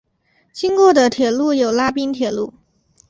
[0.51, 2.51] 经过的铁路有拉滨铁路。